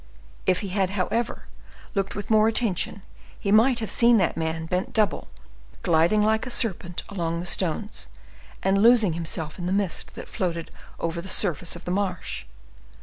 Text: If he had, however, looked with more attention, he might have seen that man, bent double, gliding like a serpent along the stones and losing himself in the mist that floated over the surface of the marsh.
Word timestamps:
If 0.47 0.61
he 0.61 0.69
had, 0.69 0.89
however, 0.97 1.45
looked 1.93 2.15
with 2.15 2.31
more 2.31 2.47
attention, 2.47 3.03
he 3.39 3.51
might 3.51 3.77
have 3.77 3.91
seen 3.91 4.17
that 4.17 4.35
man, 4.35 4.65
bent 4.65 4.93
double, 4.93 5.27
gliding 5.83 6.23
like 6.23 6.47
a 6.47 6.49
serpent 6.49 7.03
along 7.07 7.39
the 7.39 7.45
stones 7.45 8.07
and 8.63 8.79
losing 8.81 9.13
himself 9.13 9.59
in 9.59 9.67
the 9.67 9.71
mist 9.71 10.15
that 10.15 10.27
floated 10.27 10.71
over 10.99 11.21
the 11.21 11.29
surface 11.29 11.75
of 11.75 11.85
the 11.85 11.91
marsh. 11.91 12.45